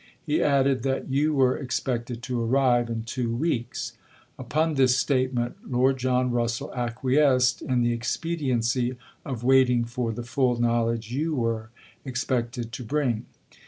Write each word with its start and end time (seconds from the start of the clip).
He 0.25 0.41
added, 0.41 0.81
that 0.81 1.11
you 1.11 1.35
were 1.35 1.55
expected 1.55 2.23
to 2.23 2.41
arrive 2.43 2.89
in 2.89 3.03
two 3.03 3.35
weeks. 3.35 3.93
Upon 4.39 4.73
this 4.73 4.97
statement 4.97 5.57
Lord 5.71 5.97
John 5.99 6.31
Russell 6.31 6.73
acquiesced 6.73 7.61
in 7.61 7.83
the 7.83 7.93
ex 7.93 8.17
pediency 8.17 8.97
of 9.23 9.43
waiting 9.43 9.85
for 9.85 10.11
the 10.11 10.23
full 10.23 10.59
knowledge 10.59 11.11
you 11.11 11.35
were 11.35 11.69
expected 12.03 12.71
to 12.71 12.83
bring. 12.83 13.27